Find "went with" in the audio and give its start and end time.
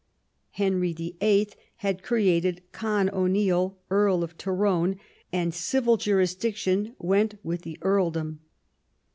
6.97-7.61